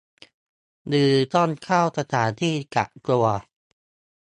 [0.87, 3.25] หรือต้องเข้าสถานที่กักตัว